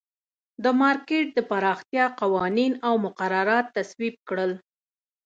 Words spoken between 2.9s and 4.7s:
مقررات تصویب کړل.